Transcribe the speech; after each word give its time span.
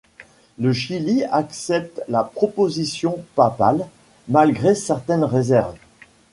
Le 0.57 0.73
Chili 0.73 1.23
accepte 1.25 2.01
la 2.07 2.23
proposition 2.23 3.23
papale, 3.35 3.85
malgré 4.27 4.73
certaines 4.73 5.23
réserves. 5.23 5.77